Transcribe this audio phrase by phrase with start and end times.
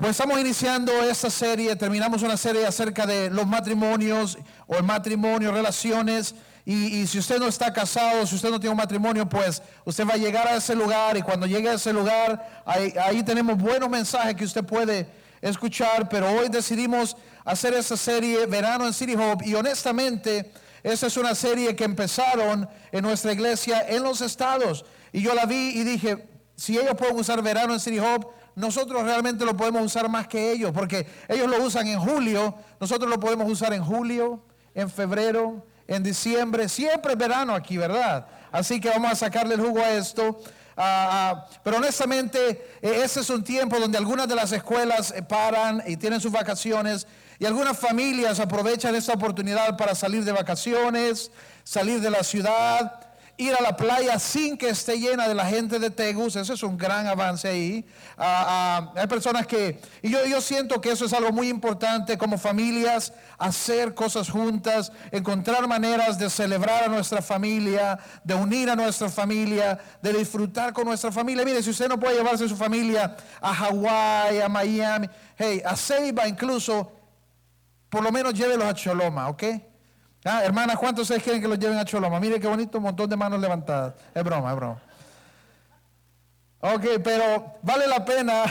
[0.00, 5.52] Pues estamos iniciando esta serie, terminamos una serie acerca de los matrimonios o el matrimonio,
[5.52, 6.34] relaciones.
[6.64, 10.14] Y, si usted no está casado, si usted no tiene un matrimonio, pues usted va
[10.14, 14.34] a llegar a ese lugar y cuando llegue a ese lugar, ahí, tenemos buenos mensajes
[14.36, 15.06] que usted puede
[15.42, 16.08] escuchar.
[16.08, 17.14] Pero hoy decidimos
[17.44, 20.50] hacer esta serie Verano en City Hope y honestamente
[20.82, 24.86] esa es una serie que empezaron en nuestra iglesia en los estados.
[25.12, 26.26] Y yo la vi y dije,
[26.56, 30.52] si ellos pueden usar Verano en City Hope, nosotros realmente lo podemos usar más que
[30.52, 34.42] ellos, porque ellos lo usan en julio, nosotros lo podemos usar en julio,
[34.74, 38.26] en febrero, en diciembre, siempre es verano aquí, ¿verdad?
[38.52, 40.40] Así que vamos a sacarle el jugo a esto.
[40.76, 45.22] Ah, ah, pero honestamente, eh, ese es un tiempo donde algunas de las escuelas eh,
[45.22, 47.06] paran y tienen sus vacaciones
[47.38, 51.30] y algunas familias aprovechan esta oportunidad para salir de vacaciones,
[51.64, 52.99] salir de la ciudad
[53.40, 56.62] ir a la playa sin que esté llena de la gente de Tegus, eso es
[56.62, 57.86] un gran avance ahí.
[58.18, 62.18] Ah, ah, hay personas que, y yo, yo siento que eso es algo muy importante
[62.18, 68.76] como familias, hacer cosas juntas, encontrar maneras de celebrar a nuestra familia, de unir a
[68.76, 71.42] nuestra familia, de disfrutar con nuestra familia.
[71.42, 76.28] Mire, si usted no puede llevarse su familia a Hawái, a Miami, hey, a Ceiba
[76.28, 76.92] incluso,
[77.88, 79.44] por lo menos llévelos a Choloma, ¿ok?
[80.24, 82.20] Ah, hermanas, ¿cuántos ustedes quieren que los lleven a Choloma?
[82.20, 83.94] Mire qué bonito, un montón de manos levantadas.
[84.14, 84.82] Es broma, es broma.
[86.60, 88.44] Ok, pero vale la pena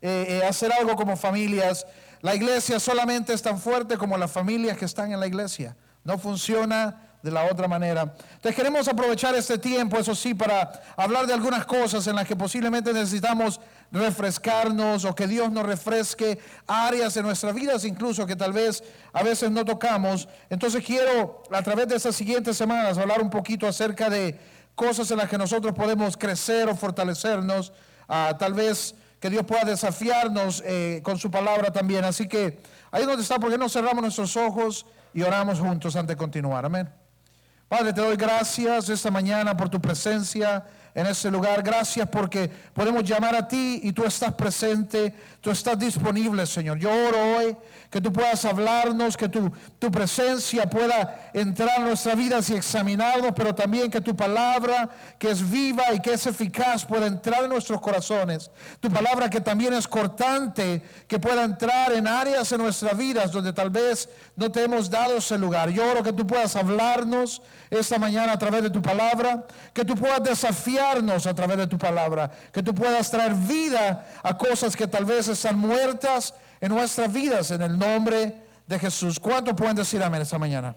[0.00, 1.84] eh, eh, hacer algo como familias.
[2.22, 5.76] La iglesia solamente es tan fuerte como las familias que están en la iglesia.
[6.04, 8.02] No funciona de la otra manera.
[8.02, 12.36] Entonces queremos aprovechar este tiempo, eso sí, para hablar de algunas cosas en las que
[12.36, 13.60] posiblemente necesitamos
[13.90, 16.38] refrescarnos o que Dios nos refresque
[16.68, 20.28] áreas de nuestras vidas incluso que tal vez a veces no tocamos.
[20.50, 24.38] Entonces quiero a través de estas siguientes semanas hablar un poquito acerca de
[24.76, 27.72] cosas en las que nosotros podemos crecer o fortalecernos.
[28.08, 32.04] Ah, tal vez que Dios pueda desafiarnos eh, con su palabra también.
[32.04, 32.60] Así que
[32.92, 36.66] ahí donde está, porque no cerramos nuestros ojos y oramos juntos antes de continuar?
[36.66, 37.05] Amén.
[37.68, 40.64] Padre, te doy gracias esta mañana por tu presencia
[40.94, 41.64] en ese lugar.
[41.64, 45.12] Gracias porque podemos llamar a ti y tú estás presente,
[45.46, 46.76] tú estás disponible, Señor.
[46.76, 47.56] Yo oro hoy
[47.88, 53.30] que tú puedas hablarnos, que tu, tu presencia pueda entrar en nuestras vidas y examinarnos,
[53.36, 54.90] pero también que tu palabra,
[55.20, 58.50] que es viva y que es eficaz, pueda entrar en nuestros corazones.
[58.80, 63.52] Tu palabra que también es cortante, que pueda entrar en áreas en nuestras vidas donde
[63.52, 65.70] tal vez no te hemos dado ese lugar.
[65.70, 67.40] Yo oro que tú puedas hablarnos
[67.70, 71.78] esta mañana a través de tu palabra, que tú puedas desafiarnos a través de tu
[71.78, 77.12] palabra, que tú puedas traer vida a cosas que tal vez están muertas en nuestras
[77.12, 79.20] vidas en el nombre de Jesús.
[79.20, 80.74] ¿Cuántos pueden decir amén esta mañana?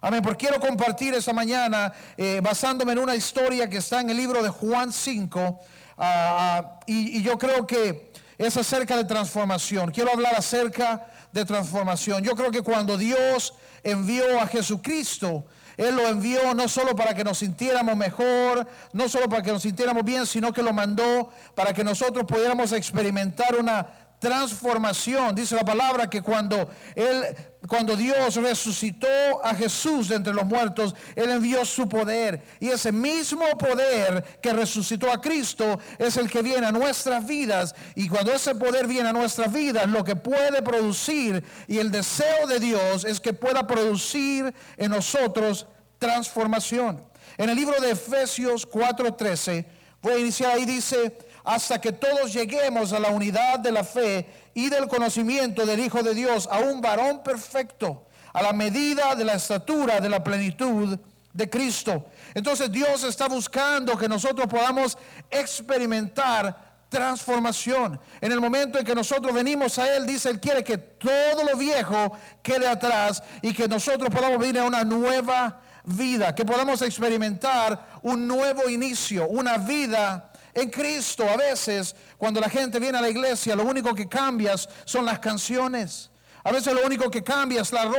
[0.00, 4.16] Amén, porque quiero compartir esta mañana eh, basándome en una historia que está en el
[4.16, 5.60] libro de Juan 5
[5.98, 9.90] ah, ah, y, y yo creo que es acerca de transformación.
[9.90, 12.22] Quiero hablar acerca de transformación.
[12.22, 17.24] Yo creo que cuando Dios envió a Jesucristo, Él lo envió no solo para que
[17.24, 21.72] nos sintiéramos mejor, no solo para que nos sintiéramos bien, sino que lo mandó para
[21.72, 23.86] que nosotros pudiéramos experimentar una
[24.18, 25.34] transformación.
[25.34, 27.24] Dice la palabra que cuando él
[27.66, 29.08] cuando Dios resucitó
[29.42, 34.52] a Jesús de entre los muertos, él envió su poder y ese mismo poder que
[34.52, 39.08] resucitó a Cristo es el que viene a nuestras vidas y cuando ese poder viene
[39.08, 43.66] a nuestras vidas, lo que puede producir y el deseo de Dios es que pueda
[43.66, 45.66] producir en nosotros
[45.98, 47.02] transformación.
[47.38, 49.64] En el libro de Efesios 4:13
[50.02, 54.26] voy a iniciar ahí dice hasta que todos lleguemos a la unidad de la fe
[54.56, 59.22] y del conocimiento del Hijo de Dios, a un varón perfecto, a la medida de
[59.22, 60.98] la estatura de la plenitud
[61.30, 62.06] de Cristo.
[62.32, 64.96] Entonces Dios está buscando que nosotros podamos
[65.30, 68.00] experimentar transformación.
[68.18, 71.54] En el momento en que nosotros venimos a Él, dice, Él quiere que todo lo
[71.58, 72.12] viejo
[72.42, 78.26] quede atrás y que nosotros podamos venir a una nueva vida, que podamos experimentar un
[78.26, 83.54] nuevo inicio, una vida en Cristo a veces cuando la gente viene a la iglesia
[83.54, 86.10] lo único que cambias son las canciones.
[86.44, 87.90] A veces lo único que cambia es la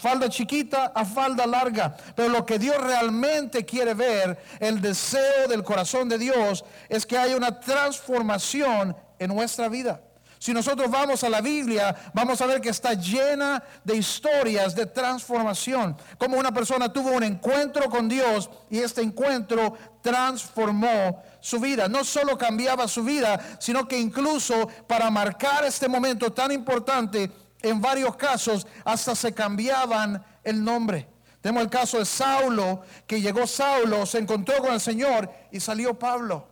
[0.00, 1.96] falda chiquita a falda larga.
[2.16, 7.16] Pero lo que Dios realmente quiere ver, el deseo del corazón de Dios, es que
[7.16, 10.00] haya una transformación en nuestra vida.
[10.40, 14.86] Si nosotros vamos a la Biblia, vamos a ver que está llena de historias de
[14.86, 15.96] transformación.
[16.18, 19.74] Como una persona tuvo un encuentro con Dios y este encuentro
[20.04, 21.88] transformó su vida.
[21.88, 27.80] No solo cambiaba su vida, sino que incluso para marcar este momento tan importante, en
[27.80, 31.08] varios casos hasta se cambiaban el nombre.
[31.40, 35.98] Tenemos el caso de Saulo, que llegó Saulo, se encontró con el Señor y salió
[35.98, 36.48] Pablo.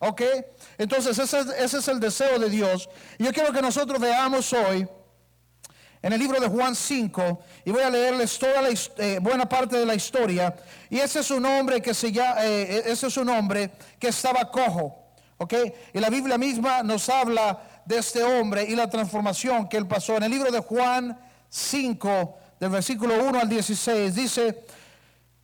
[0.00, 0.22] ¿Ok?
[0.76, 2.90] Entonces ese, ese es el deseo de Dios.
[3.18, 4.88] Y yo quiero que nosotros veamos hoy
[6.02, 8.68] en el libro de Juan 5 y voy a leerles toda la
[8.98, 10.54] eh, buena parte de la historia.
[10.90, 14.50] Y ese es un hombre que se llama, eh, ese es un hombre que estaba
[14.50, 14.98] cojo.
[15.38, 15.54] ¿Ok?
[15.92, 20.16] Y la Biblia misma nos habla de este hombre y la transformación que él pasó.
[20.16, 21.18] En el libro de Juan
[21.48, 24.64] 5, del versículo 1 al 16, dice,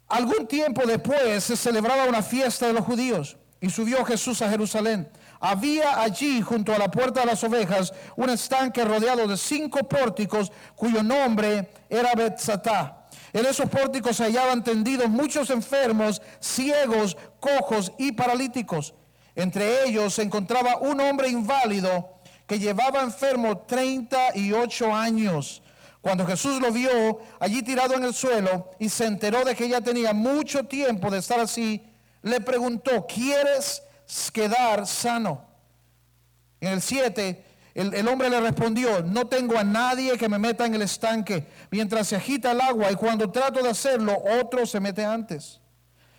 [0.08, 5.08] algún tiempo después se celebraba una fiesta de los judíos y subió Jesús a Jerusalén.
[5.40, 10.50] Había allí, junto a la puerta de las ovejas, un estanque rodeado de cinco pórticos
[10.75, 13.06] cuyo nombre era Betzatá.
[13.32, 18.94] En esos pórticos se hallaban tendidos muchos enfermos, ciegos, cojos y paralíticos.
[19.35, 25.62] Entre ellos se encontraba un hombre inválido que llevaba enfermo 38 años.
[26.00, 29.81] Cuando Jesús lo vio allí tirado en el suelo y se enteró de que ya
[29.81, 31.84] tenía mucho tiempo de estar así,
[32.23, 33.82] le preguntó, ¿quieres
[34.32, 35.44] quedar sano?
[36.60, 37.44] En el 7,
[37.75, 41.46] el, el, hombre le respondió, no tengo a nadie que me meta en el estanque
[41.70, 45.60] mientras se agita el agua y cuando trato de hacerlo, otro se mete antes.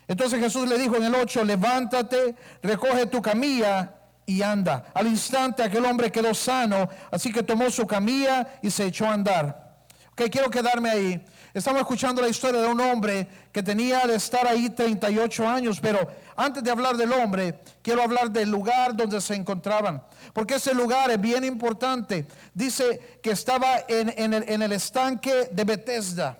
[0.07, 3.93] Entonces Jesús le dijo en el 8, levántate, recoge tu camilla
[4.25, 4.85] y anda.
[4.93, 9.13] Al instante aquel hombre quedó sano, así que tomó su camilla y se echó a
[9.13, 9.68] andar.
[10.19, 11.25] Ok, quiero quedarme ahí.
[11.53, 16.09] Estamos escuchando la historia de un hombre que tenía de estar ahí 38 años, pero
[16.35, 21.09] antes de hablar del hombre, quiero hablar del lugar donde se encontraban, porque ese lugar
[21.09, 22.27] es bien importante.
[22.53, 26.37] Dice que estaba en, el, en el estanque de Bethesda.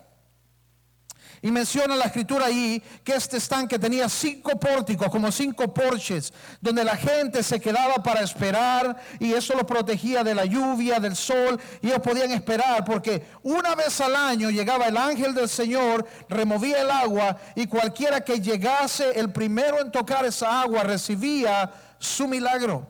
[1.42, 6.84] Y menciona la escritura ahí que este estanque tenía cinco pórticos, como cinco porches, donde
[6.84, 11.58] la gente se quedaba para esperar y eso lo protegía de la lluvia, del sol,
[11.80, 16.82] y ellos podían esperar porque una vez al año llegaba el ángel del Señor, removía
[16.82, 22.86] el agua y cualquiera que llegase el primero en tocar esa agua recibía su milagro.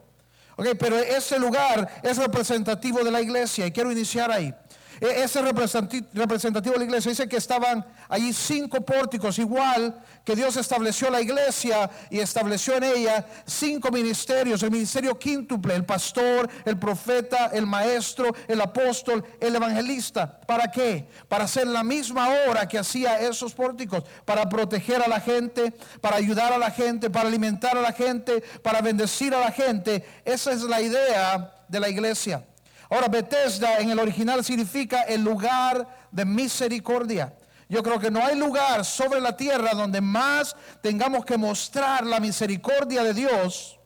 [0.79, 4.55] Pero ese lugar es representativo de la iglesia y quiero iniciar ahí.
[5.01, 10.57] E-, ese representativo de la iglesia dice que estaban allí cinco pórticos, igual que Dios
[10.57, 16.79] estableció la iglesia y estableció en ella cinco ministerios, el ministerio quíntuple, el pastor, el
[16.79, 20.41] profeta, el maestro, el apóstol, el evangelista.
[20.41, 21.09] ¿Para qué?
[21.29, 26.17] Para hacer la misma obra que hacía esos pórticos, para proteger a la gente, para
[26.17, 30.05] ayudar a la gente, para alimentar a la gente, para bendecir a la gente.
[30.25, 32.45] Esa es la idea de la iglesia.
[32.91, 37.33] Ahora, Bethesda en el original significa el lugar de misericordia.
[37.69, 42.19] Yo creo que no hay lugar sobre la tierra donde más tengamos que mostrar la
[42.19, 43.79] misericordia de Dios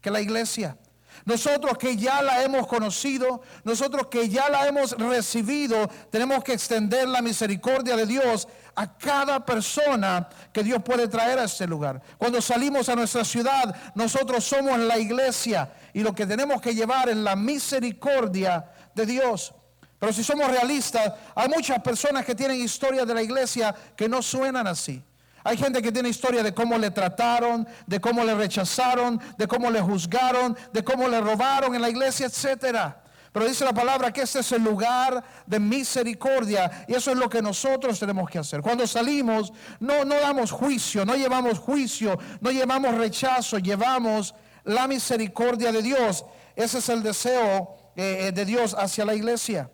[0.00, 0.78] que la iglesia.
[1.24, 7.08] Nosotros que ya la hemos conocido, nosotros que ya la hemos recibido, tenemos que extender
[7.08, 8.46] la misericordia de Dios
[8.76, 12.00] a cada persona que Dios puede traer a este lugar.
[12.18, 17.08] Cuando salimos a nuestra ciudad, nosotros somos la iglesia y lo que tenemos que llevar
[17.08, 19.54] es la misericordia de Dios.
[19.98, 24.20] Pero si somos realistas, hay muchas personas que tienen historias de la iglesia que no
[24.20, 25.02] suenan así.
[25.42, 29.70] Hay gente que tiene historia de cómo le trataron, de cómo le rechazaron, de cómo
[29.70, 33.00] le juzgaron, de cómo le robaron en la iglesia, etcétera.
[33.36, 37.28] Pero dice la palabra que este es el lugar de misericordia y eso es lo
[37.28, 38.62] que nosotros tenemos que hacer.
[38.62, 44.34] Cuando salimos, no, no damos juicio, no llevamos juicio, no llevamos rechazo, llevamos
[44.64, 46.24] la misericordia de Dios.
[46.54, 49.70] Ese es el deseo eh, de Dios hacia la iglesia.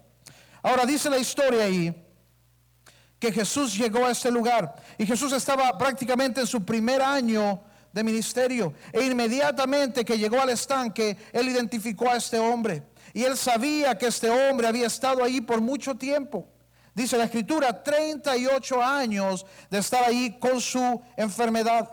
[0.61, 1.95] Ahora dice la historia ahí
[3.21, 4.75] que Jesús llegó a este lugar.
[4.99, 8.75] Y Jesús estaba prácticamente en su primer año de ministerio.
[8.93, 12.91] E inmediatamente que llegó al estanque, él identificó a este hombre.
[13.15, 16.49] Y él sabía que este hombre había estado ahí por mucho tiempo.
[16.95, 21.91] Dice la escritura, 38 años de estar ahí con su enfermedad.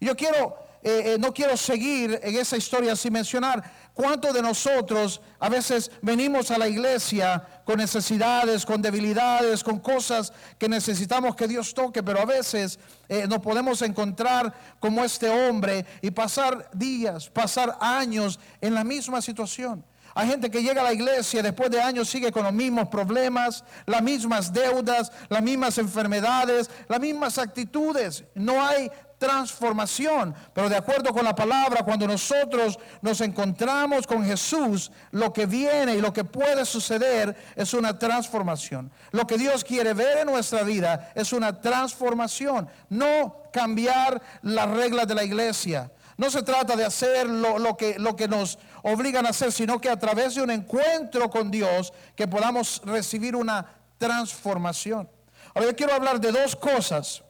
[0.00, 5.20] Yo quiero, eh, eh, no quiero seguir en esa historia sin mencionar ¿Cuántos de nosotros
[5.40, 11.48] a veces venimos a la iglesia con necesidades, con debilidades, con cosas que necesitamos que
[11.48, 17.28] Dios toque, pero a veces eh, nos podemos encontrar como este hombre y pasar días,
[17.28, 19.84] pasar años en la misma situación?
[20.18, 23.62] Hay gente que llega a la iglesia después de años sigue con los mismos problemas,
[23.86, 28.24] las mismas deudas, las mismas enfermedades, las mismas actitudes.
[28.34, 30.34] No hay transformación.
[30.52, 35.94] Pero de acuerdo con la palabra, cuando nosotros nos encontramos con Jesús, lo que viene
[35.94, 38.90] y lo que puede suceder es una transformación.
[39.12, 45.06] Lo que Dios quiere ver en nuestra vida es una transformación, no cambiar las reglas
[45.06, 45.92] de la iglesia.
[46.18, 47.96] No se trata de hacer lo, que,
[48.28, 52.82] nos obligan a hacer, sino que a través de un encuentro con Dios que podamos
[52.84, 53.64] recibir una
[53.98, 55.08] transformación.
[55.54, 57.22] Ahora yo quiero hablar de dos cosas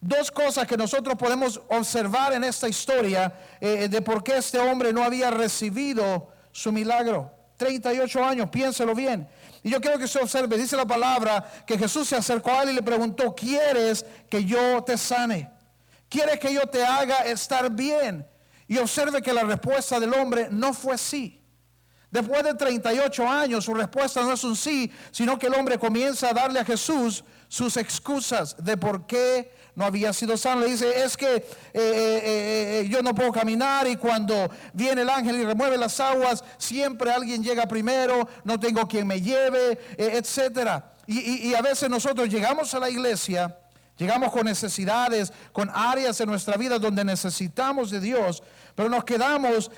[0.00, 4.92] dos cosas que nosotros podemos observar en esta historia eh, de por qué este hombre
[4.92, 7.32] no había recibido su milagro.
[7.56, 9.26] 38 años, piénselo bien.
[9.62, 12.70] Y yo quiero que se observe, dice la palabra, que Jesús se acercó a él
[12.70, 15.50] y le preguntó, ¿quieres que yo te sane?
[16.16, 18.26] ¿Quieres que yo te haga estar bien?
[18.66, 21.42] Y observe que la respuesta del hombre no fue sí.
[22.10, 26.30] Después de 38 años, su respuesta no es un sí, sino que el hombre comienza
[26.30, 30.62] a darle a Jesús sus excusas de por qué no había sido sano.
[30.62, 31.44] Le dice, es que eh,
[31.74, 36.42] eh, eh, yo no puedo caminar y cuando viene el ángel y remueve las aguas,
[36.56, 39.78] siempre alguien llega primero, no tengo quien me lleve.
[41.06, 43.54] Y, y a veces nosotros llegamos a la iglesia.
[43.96, 48.42] Llegamos con necesidades, con áreas en nuestra vida donde necesitamos de Dios,
[48.74, 49.70] pero nos quedamos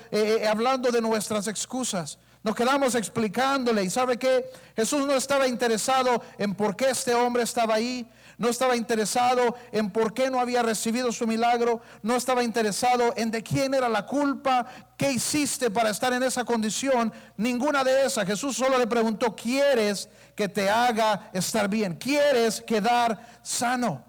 [0.47, 2.19] hablando de nuestras excusas.
[2.41, 7.43] Nos quedamos explicándole y sabe que Jesús no estaba interesado en por qué este hombre
[7.43, 12.41] estaba ahí, no estaba interesado en por qué no había recibido su milagro, no estaba
[12.41, 17.83] interesado en de quién era la culpa, qué hiciste para estar en esa condición, ninguna
[17.83, 18.25] de esas.
[18.25, 21.95] Jesús solo le preguntó, ¿quieres que te haga estar bien?
[21.95, 24.08] ¿Quieres quedar sano?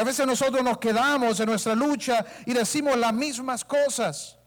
[0.00, 4.38] A veces nosotros nos quedamos en nuestra lucha y decimos las mismas cosas.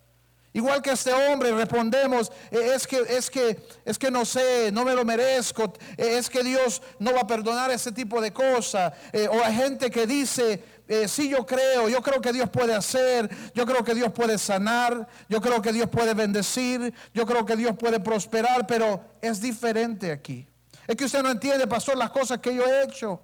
[0.51, 4.83] Igual que este hombre respondemos, eh, es que, es que, es que no sé, no
[4.83, 8.93] me lo merezco, eh, es que Dios no va a perdonar ese tipo de cosas.
[9.11, 10.63] Eh, o hay gente que dice,
[11.07, 15.07] sí yo creo, yo creo que Dios puede hacer, yo creo que Dios puede sanar,
[15.29, 20.11] yo creo que Dios puede bendecir, yo creo que Dios puede prosperar, pero es diferente
[20.11, 20.47] aquí.
[20.87, 23.21] Es que usted no entiende, pastor, las cosas que yo he hecho.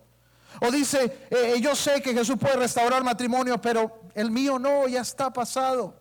[0.61, 1.27] O dice,
[1.61, 5.95] yo sé que Jesús puede restaurar matrimonio, pero el mío no, ya está pasado.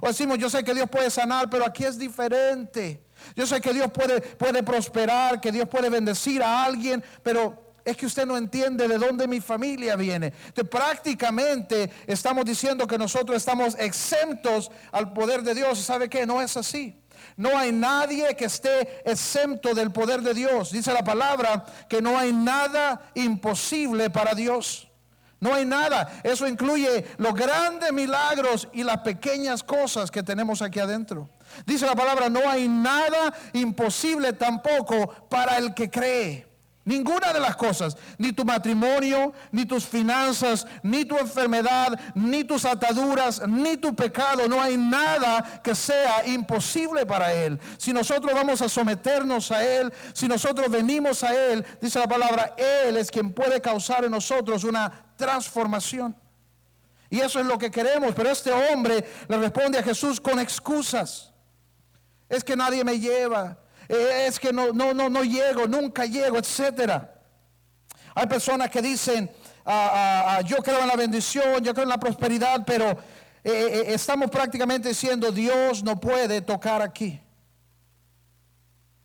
[0.00, 3.04] O decimos, yo sé que Dios puede sanar, pero aquí es diferente.
[3.36, 7.96] Yo sé que Dios puede, puede prosperar, que Dios puede bendecir a alguien, pero es
[7.96, 10.32] que usted no entiende de dónde mi familia viene.
[10.46, 15.78] Entonces, prácticamente estamos diciendo que nosotros estamos exentos al poder de Dios.
[15.78, 16.26] ¿Y sabe qué?
[16.26, 17.01] No es así.
[17.36, 20.70] No hay nadie que esté exento del poder de Dios.
[20.70, 24.88] Dice la palabra que no hay nada imposible para Dios.
[25.40, 26.20] No hay nada.
[26.22, 31.28] Eso incluye los grandes milagros y las pequeñas cosas que tenemos aquí adentro.
[31.66, 36.51] Dice la palabra, no hay nada imposible tampoco para el que cree.
[36.84, 42.64] Ninguna de las cosas, ni tu matrimonio, ni tus finanzas, ni tu enfermedad, ni tus
[42.64, 47.60] ataduras, ni tu pecado, no hay nada que sea imposible para Él.
[47.78, 52.56] Si nosotros vamos a someternos a Él, si nosotros venimos a Él, dice la palabra,
[52.56, 56.16] Él es quien puede causar en nosotros una transformación.
[57.10, 61.32] Y eso es lo que queremos, pero este hombre le responde a Jesús con excusas.
[62.28, 63.61] Es que nadie me lleva,
[63.98, 67.14] es que no, no, no, no llego, nunca llego, etcétera.
[68.14, 69.30] Hay personas que dicen,
[69.64, 72.96] ah, ah, ah, yo creo en la bendición, yo creo en la prosperidad, pero eh,
[73.44, 77.20] eh, estamos prácticamente diciendo, Dios no puede tocar aquí.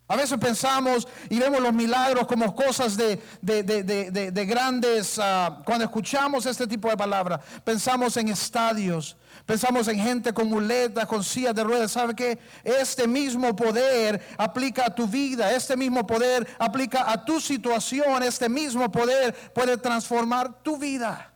[0.10, 5.20] A veces pensamos y vemos los milagros como cosas de, de, grandes,
[5.66, 9.18] cuando escuchamos este tipo de palabras, pensamos en estadios,
[9.48, 11.94] Pensamos en gente con muletas, con sillas de ruedas.
[11.94, 15.54] ¿Sabe que Este mismo poder aplica a tu vida.
[15.54, 18.22] Este mismo poder aplica a tu situación.
[18.24, 21.32] Este mismo poder puede transformar tu vida.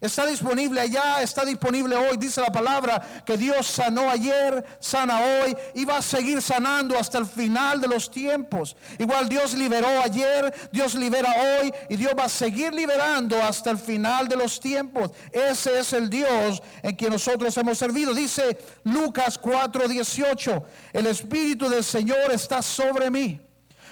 [0.00, 2.16] Está disponible allá, está disponible hoy.
[2.16, 7.18] Dice la palabra que Dios sanó ayer, sana hoy y va a seguir sanando hasta
[7.18, 8.76] el final de los tiempos.
[8.98, 13.78] Igual Dios liberó ayer, Dios libera hoy y Dios va a seguir liberando hasta el
[13.78, 15.10] final de los tiempos.
[15.32, 18.14] Ese es el Dios en quien nosotros hemos servido.
[18.14, 20.64] Dice Lucas 4:18,
[20.94, 23.49] el Espíritu del Señor está sobre mí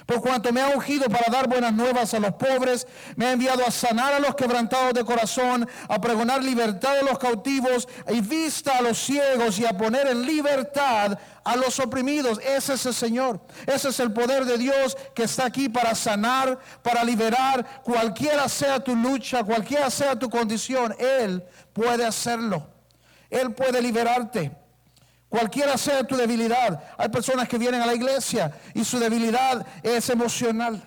[0.09, 3.63] por cuanto me ha ungido para dar buenas nuevas a los pobres, me ha enviado
[3.63, 8.79] a sanar a los quebrantados de corazón, a pregonar libertad a los cautivos y vista
[8.79, 12.39] a los ciegos y a poner en libertad a los oprimidos.
[12.39, 13.39] Ese es el Señor.
[13.67, 17.83] Ese es el poder de Dios que está aquí para sanar, para liberar.
[17.83, 22.65] Cualquiera sea tu lucha, cualquiera sea tu condición, Él puede hacerlo.
[23.29, 24.57] Él puede liberarte.
[25.29, 26.81] Cualquiera sea tu debilidad.
[26.97, 30.83] Hay personas que vienen a la iglesia y su debilidad es emocional.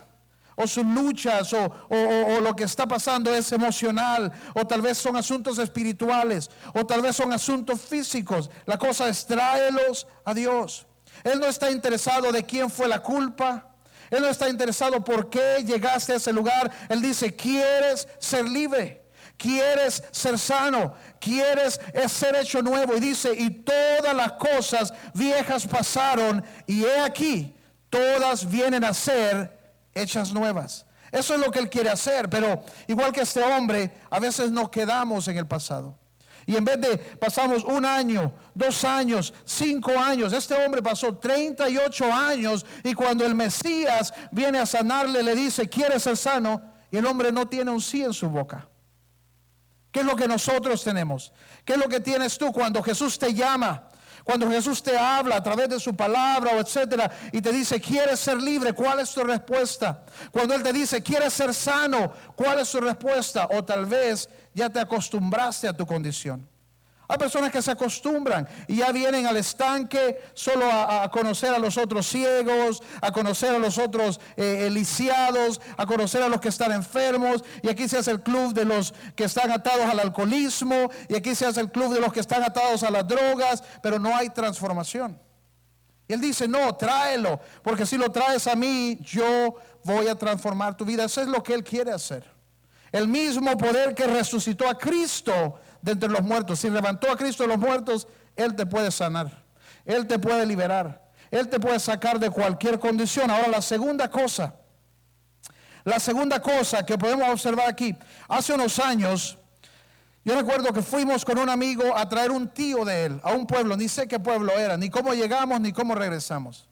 [0.57, 4.33] O sus luchas o, lo que está pasando es emocional.
[4.55, 6.51] O tal vez son asuntos espirituales.
[6.75, 8.51] O tal vez son asuntos físicos.
[8.67, 10.87] La cosa es tráelos a Dios.
[11.23, 13.69] Él no está interesado de quién fue la culpa.
[14.11, 16.71] Él no está interesado por qué llegaste a ese lugar.
[16.89, 19.02] Él dice, ¿quieres ser libre?
[19.43, 22.97] Quieres ser sano, quieres ser hecho nuevo.
[22.97, 27.55] Y dice, y todas las cosas viejas pasaron y he aquí,
[27.91, 29.59] todas vienen a ser
[29.93, 30.87] hechas nuevas.
[31.11, 34.71] Eso es lo que Él quiere hacer, pero igual que este hombre, a veces nos
[34.71, 35.99] quedamos en el pasado.
[36.47, 42.13] Y en vez de pasamos un año, dos años, cinco años, este hombre pasó 38
[42.13, 46.63] años y cuando el Mesías viene a sanarle, le dice, ¿quieres ser sano?
[46.91, 48.69] Y el hombre no tiene un sí en su boca.
[49.93, 51.33] ¿Qué es lo que nosotros tenemos?
[51.65, 53.89] ¿Qué es lo que tienes tú cuando Jesús te llama?
[54.25, 58.21] Cuando Jesús te habla a través de su palabra o etcétera y te dice, ¿quieres
[58.21, 58.73] ser libre?
[58.73, 60.05] ¿Cuál es tu respuesta?
[60.31, 62.13] Cuando Él te dice, ¿quieres ser sano?
[62.35, 63.49] ¿Cuál es tu respuesta?
[63.53, 66.49] O tal vez ya te acostumbraste a tu condición.
[67.09, 71.77] Hay personas que se acostumbran y ya vienen al estanque solo a, conocer a los
[71.77, 76.73] otros ciegos, a conocer a los otros eh, lisiados, a conocer a los que están
[76.73, 77.45] enfermos.
[77.63, 80.91] Y aquí se hace el club de los que están atados al alcoholismo.
[81.09, 83.63] Y aquí se hace el club de los que están atados a las drogas.
[83.83, 85.21] Pero no hay transformación.
[86.09, 87.41] Y él dice, no, tráelo.
[87.63, 91.05] Porque si lo traes a mí, yo voy a transformar tu vida.
[91.05, 92.25] Eso es lo que él quiere hacer.
[92.91, 96.61] El mismo poder que resucitó a Cristo de entre los muertos.
[96.61, 99.43] Si levantó a Cristo de los muertos, Él te puede sanar.
[99.85, 101.03] Él te puede liberar.
[101.31, 103.31] Él te puede sacar de cualquier condición.
[103.31, 104.55] Ahora la segunda cosa,
[105.85, 107.97] la segunda cosa que podemos observar aquí,
[108.29, 109.39] hace unos años,
[110.25, 113.47] yo recuerdo que fuimos con un amigo a traer un tío de él a un
[113.47, 116.69] pueblo, ni sé qué pueblo era, ni cómo llegamos, ni cómo regresamos.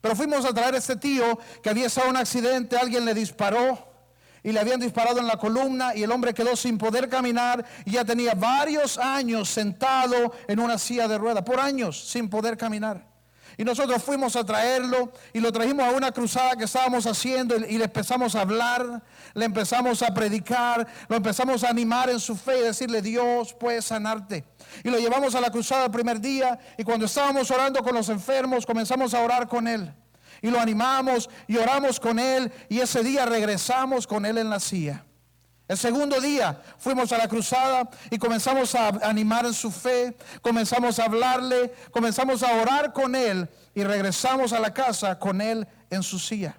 [0.00, 3.14] Pero fuimos a traer a este tío que había estado en un accidente, alguien le
[3.14, 3.93] disparó
[4.44, 7.92] y le habían disparado en la columna y el hombre quedó sin poder caminar y
[7.92, 13.12] ya tenía varios años sentado en una silla de ruedas, por años sin poder caminar.
[13.56, 17.78] Y nosotros fuimos a traerlo y lo trajimos a una cruzada que estábamos haciendo y
[17.78, 22.58] le empezamos a hablar, le empezamos a predicar, lo empezamos a animar en su fe
[22.58, 24.44] y decirle, Dios puede sanarte.
[24.82, 28.08] Y lo llevamos a la cruzada el primer día y cuando estábamos orando con los
[28.08, 29.94] enfermos comenzamos a orar con él
[30.42, 34.60] y lo animamos y oramos con él y ese día regresamos con él en la
[34.60, 35.04] silla.
[35.66, 40.98] El segundo día fuimos a la cruzada y comenzamos a animar en su fe, comenzamos
[40.98, 46.02] a hablarle, comenzamos a orar con él y regresamos a la casa con él en
[46.02, 46.58] su silla.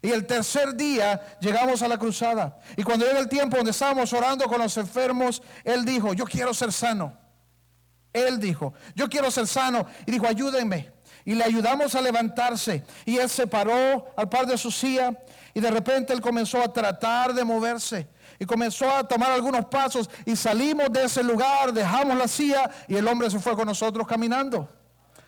[0.00, 2.58] Y el tercer día llegamos a la cruzada.
[2.76, 6.52] Y cuando llega el tiempo donde estábamos orando con los enfermos, él dijo, yo quiero
[6.54, 7.16] ser sano.
[8.12, 9.86] Él dijo, yo quiero ser sano.
[10.06, 10.90] Y dijo, ayúdenme
[11.24, 12.84] y le ayudamos a levantarse.
[13.04, 15.12] Y él se paró al par de su silla
[15.54, 18.08] y de repente él comenzó a tratar de moverse.
[18.38, 22.96] Y comenzó a tomar algunos pasos y salimos de ese lugar, dejamos la silla y
[22.96, 24.68] el hombre se fue con nosotros caminando.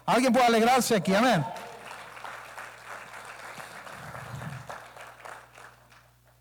[0.05, 1.45] Alguien puede alegrarse aquí, amén.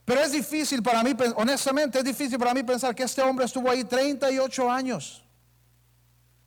[0.06, 3.70] Pero es difícil para mí, honestamente es difícil para mí pensar que este hombre estuvo
[3.70, 5.22] ahí 38 años.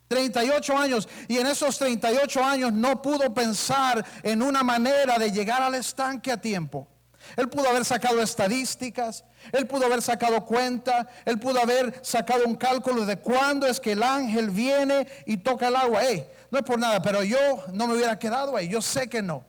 [0.08, 5.62] 38 años y en esos 38 años no pudo pensar en una manera de llegar
[5.62, 6.88] al estanque a tiempo.
[7.36, 12.54] Él pudo haber sacado estadísticas, él pudo haber sacado cuenta, él pudo haber sacado un
[12.54, 16.02] cálculo de cuándo es que el ángel viene y toca el agua.
[16.04, 19.22] Hey, no es por nada, pero yo no me hubiera quedado ahí, yo sé que
[19.22, 19.44] no.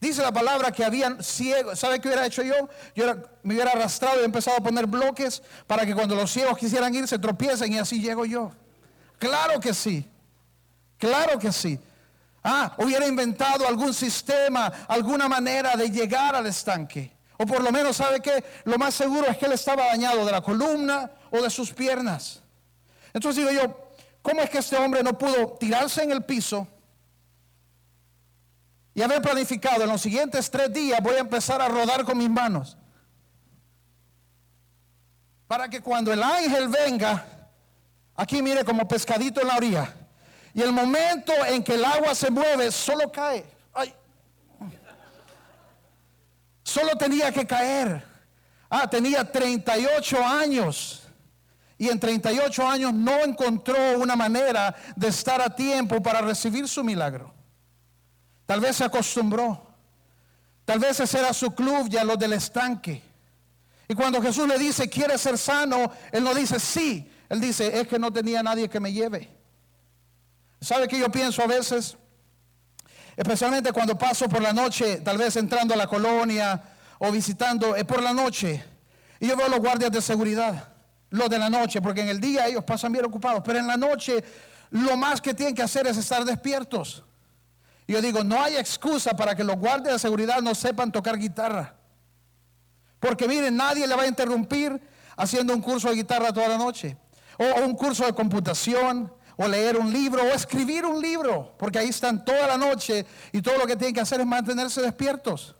[0.00, 1.78] Dice la palabra que habían ciegos.
[1.78, 2.68] ¿Sabe qué hubiera hecho yo?
[2.96, 6.92] Yo me hubiera arrastrado y empezado a poner bloques para que cuando los ciegos quisieran
[6.92, 8.50] ir se tropiecen y así llego yo.
[9.22, 10.04] Claro que sí.
[10.98, 11.78] Claro que sí.
[12.42, 17.12] Ah, hubiera inventado algún sistema, alguna manera de llegar al estanque.
[17.38, 20.32] O por lo menos, ¿sabe que Lo más seguro es que él estaba dañado de
[20.32, 22.42] la columna o de sus piernas.
[23.12, 26.66] Entonces digo yo, ¿cómo es que este hombre no pudo tirarse en el piso
[28.92, 32.28] y haber planificado en los siguientes tres días voy a empezar a rodar con mis
[32.28, 32.76] manos?
[35.46, 37.41] Para que cuando el ángel venga,
[38.16, 39.94] Aquí mire como pescadito en la orilla.
[40.54, 43.44] Y el momento en que el agua se mueve, solo cae.
[46.62, 48.04] Solo tenía que caer.
[48.70, 51.02] Ah, tenía 38 años.
[51.76, 56.84] Y en 38 años no encontró una manera de estar a tiempo para recibir su
[56.84, 57.34] milagro.
[58.46, 59.66] Tal vez se acostumbró.
[60.64, 63.02] Tal vez ese era su club ya lo del estanque.
[63.88, 65.92] Y cuando Jesús le dice, ¿quiere ser sano?
[66.12, 69.26] Él no dice, sí, él dice, es que no tenía nadie que me lleve.
[70.60, 71.96] ¿Sabe qué yo pienso a veces?
[73.16, 76.62] Especialmente cuando paso por la noche, tal vez entrando a la colonia
[76.98, 78.62] o visitando es por la noche.
[79.18, 80.74] Y yo veo los guardias de seguridad,
[81.08, 83.78] los de la noche, porque en el día ellos pasan bien ocupados, pero en la
[83.78, 84.22] noche
[84.68, 87.02] lo más que tienen que hacer es estar despiertos.
[87.88, 91.76] Yo digo, no hay excusa para que los guardias de seguridad no sepan tocar guitarra.
[93.00, 94.78] Porque miren, nadie le va a interrumpir
[95.16, 96.98] haciendo un curso de guitarra toda la noche
[97.44, 101.88] o un curso de computación, o leer un libro, o escribir un libro, porque ahí
[101.88, 105.54] están toda la noche y todo lo que tienen que hacer es mantenerse despiertos.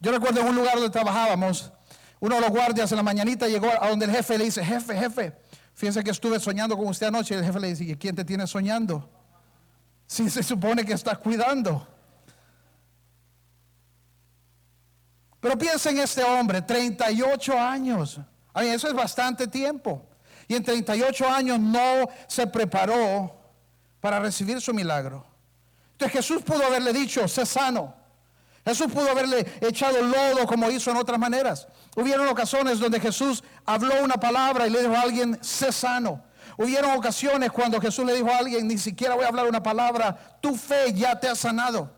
[0.00, 1.72] Yo recuerdo en un lugar donde trabajábamos,
[2.20, 4.96] uno de los guardias en la mañanita llegó a donde el jefe le dice, jefe,
[4.96, 5.32] jefe,
[5.74, 7.34] fíjese que estuve soñando con usted anoche.
[7.34, 9.08] Y el jefe le dice, ¿y quién te tiene soñando?
[10.06, 11.86] Si se supone que estás cuidando.
[15.40, 18.20] Pero piensa en este hombre, 38 años.
[18.52, 20.09] A eso es bastante tiempo.
[20.50, 23.32] Y en 38 años no se preparó
[24.00, 25.24] para recibir su milagro.
[25.92, 27.94] Entonces Jesús pudo haberle dicho, sé sano.
[28.64, 31.68] Jesús pudo haberle echado lodo como hizo en otras maneras.
[31.94, 36.20] Hubieron ocasiones donde Jesús habló una palabra y le dijo a alguien, sé sano.
[36.56, 40.36] Hubieron ocasiones cuando Jesús le dijo a alguien, ni siquiera voy a hablar una palabra,
[40.40, 41.92] tu fe ya te ha sanado.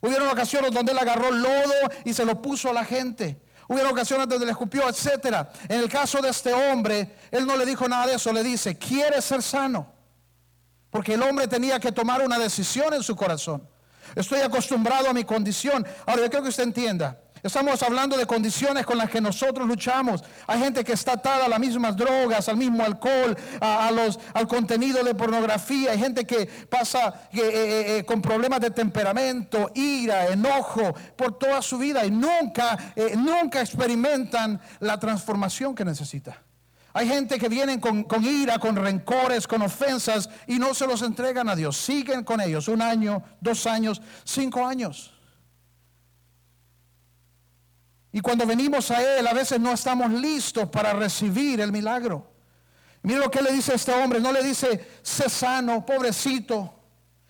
[0.00, 1.74] Hubieron ocasiones donde él agarró lodo
[2.04, 3.40] y se lo puso a la gente.
[3.68, 5.50] Hubieron ocasiones donde le escupió, etcétera.
[5.68, 8.76] En el caso de este hombre, él no le dijo nada de eso, le dice,
[8.78, 9.92] ¿quieres ser sano?
[10.90, 13.68] Porque el hombre tenía que tomar una decisión en su corazón.
[14.14, 15.84] Estoy acostumbrado a mi condición.
[16.06, 17.18] Ahora, yo quiero que usted entienda.
[17.46, 20.24] Estamos hablando de condiciones con las que nosotros luchamos.
[20.48, 24.48] Hay gente que está atada a las mismas drogas, al mismo alcohol, a, los, al
[24.48, 25.92] contenido de pornografía.
[25.92, 31.62] Hay gente que pasa eh, eh, eh, con problemas de temperamento, ira, enojo por toda
[31.62, 32.76] su vida y nunca,
[33.16, 36.42] nunca experimentan la transformación que necesita.
[36.94, 41.00] Hay gente que vienen con, con, ira, con rencores, con ofensas y no se los
[41.02, 41.76] entregan a Dios.
[41.76, 45.15] Siguen con ellos un año, dos años, cinco años.
[48.16, 52.32] Y cuando venimos a Él, a veces no estamos listos para recibir el milagro.
[53.02, 54.20] Mira lo que le dice este hombre.
[54.20, 56.80] No le dice, sé sano, pobrecito,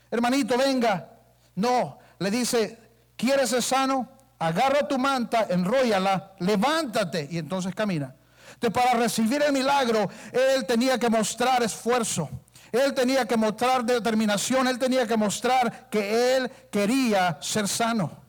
[0.08, 1.10] hermanito, venga.
[1.56, 2.78] No, le dice,
[3.16, 4.08] ¿quieres ser sano?
[4.38, 8.14] Agarra tu manta, enróllala, levántate y entonces camina.
[8.54, 12.30] Entonces, para recibir el milagro, él tenía que mostrar esfuerzo.
[12.70, 14.68] Él tenía que mostrar determinación.
[14.68, 18.24] Él tenía que mostrar que él quería ser sano.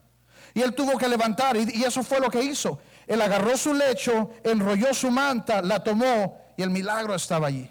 [0.58, 2.80] Y él tuvo que levantar, y, eso fue lo que hizo.
[3.06, 7.70] Él agarró su lecho, enrolló su manta, la tomó y el milagro estaba allí.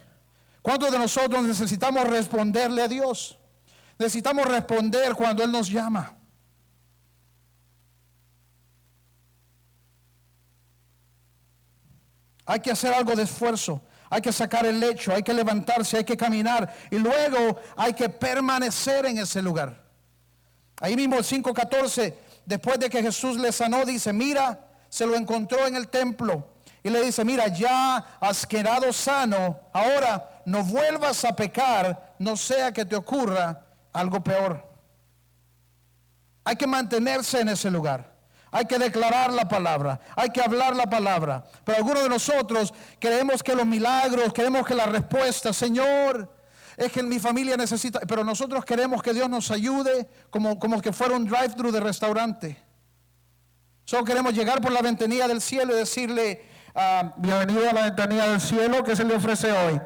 [0.62, 3.38] ¿Cuántos de nosotros necesitamos responderle a Dios?
[4.00, 6.16] Necesitamos responder cuando Él nos llama.
[12.46, 13.82] Hay que hacer algo de esfuerzo.
[14.10, 18.08] Hay que sacar el lecho, hay que levantarse, hay que caminar y luego hay que
[18.08, 19.84] permanecer en ese lugar.
[20.80, 24.58] Ahí mismo el 5.14 después de que Jesús le sanó, dice, mira,
[24.88, 26.48] se lo encontró en el templo.
[26.82, 32.72] Y le dice, mira, ya has quedado sano, ahora no vuelvas a pecar, no sea
[32.72, 34.66] que te ocurra algo peor.
[36.46, 38.16] Hay que mantenerse en ese lugar.
[38.50, 41.44] Hay que declarar la palabra, hay que hablar la palabra.
[41.66, 46.34] Pero algunos de nosotros creemos que los milagros, queremos que la respuesta, Señor,
[46.78, 50.94] es que mi familia necesita, pero nosotros queremos que Dios nos ayude como, como que
[50.94, 52.64] fuera un drive-thru de restaurante.
[53.84, 58.28] Solo queremos llegar por la ventanilla del cielo y decirle, ah, bienvenido a la ventanilla
[58.28, 59.82] del cielo, que se le ofrece hoy.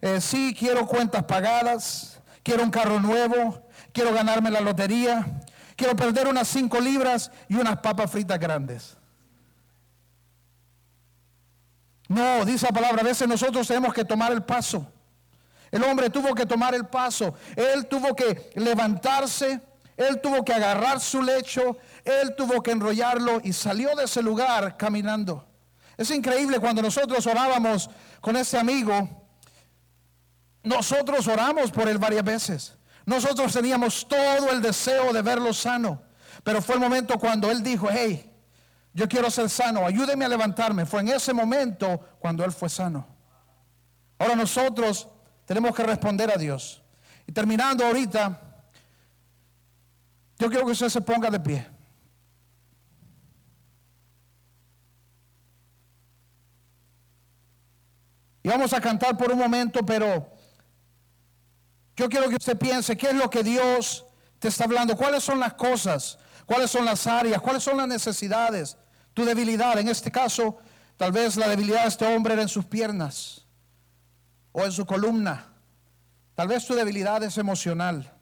[0.00, 5.42] Eh, sí, quiero cuentas pagadas, quiero un carro nuevo, quiero ganarme la lotería,
[5.74, 8.96] quiero perder unas cinco libras y unas papas fritas grandes.
[12.06, 14.86] No, dice la palabra, a veces nosotros tenemos que tomar el paso.
[15.70, 19.60] El hombre tuvo que tomar el paso, él tuvo que levantarse,
[19.96, 24.76] él tuvo que agarrar su lecho, él tuvo que enrollarlo y salió de ese lugar
[24.76, 25.46] caminando.
[25.96, 29.26] Es increíble cuando nosotros orábamos con ese amigo,
[30.62, 32.76] nosotros oramos por él varias veces.
[33.04, 36.02] Nosotros teníamos todo el deseo de verlo sano,
[36.44, 38.32] pero fue el momento cuando él dijo, hey,
[38.92, 40.86] yo quiero ser sano, ayúdeme a levantarme.
[40.86, 43.06] Fue en ese momento cuando él fue sano.
[44.18, 45.08] Ahora nosotros
[45.48, 46.82] tenemos que responder a Dios.
[47.26, 48.38] Y terminando ahorita,
[50.38, 51.66] yo quiero que usted se ponga de pie.
[58.42, 60.30] Y vamos a cantar por un momento, pero
[61.96, 64.04] yo quiero que usted piense qué es lo que Dios
[64.38, 68.76] te está hablando, cuáles son las cosas, cuáles son las áreas, cuáles son las necesidades,
[69.14, 69.78] tu debilidad.
[69.78, 70.58] En este caso,
[70.98, 73.47] tal vez la debilidad de este hombre era en sus piernas
[74.52, 75.46] o en su columna.
[76.34, 78.12] Tal vez tu debilidad es emocional.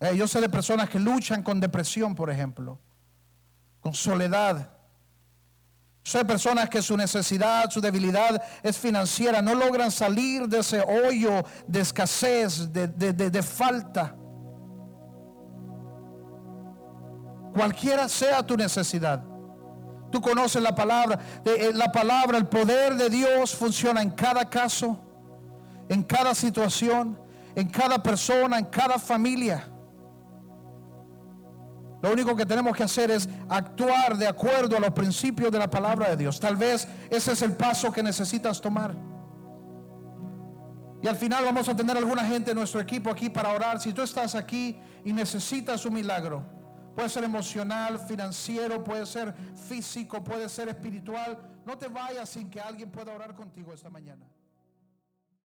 [0.00, 2.78] Eh, yo sé de personas que luchan con depresión, por ejemplo,
[3.80, 4.70] con soledad.
[6.12, 11.44] De personas que su necesidad, su debilidad es financiera, no logran salir de ese hoyo
[11.66, 14.16] de escasez, de, de falta.
[17.52, 19.22] Cualquiera sea tu necesidad.
[20.10, 21.18] Tú conoces la palabra.
[21.44, 24.98] Eh, la palabra, el poder de Dios funciona en cada caso,
[25.88, 27.18] en cada situación,
[27.54, 29.68] en cada persona, en cada familia.
[32.00, 35.68] Lo único que tenemos que hacer es actuar de acuerdo a los principios de la
[35.68, 36.38] palabra de Dios.
[36.38, 38.94] Tal vez ese es el paso que necesitas tomar.
[41.02, 43.80] Y al final vamos a tener alguna gente en nuestro equipo aquí para orar.
[43.80, 46.57] Si tú estás aquí y necesitas un milagro,
[46.98, 49.32] puede ser emocional, financiero, puede ser
[49.68, 54.26] físico, puede ser espiritual, no te vayas sin que alguien pueda orar contigo esta mañana.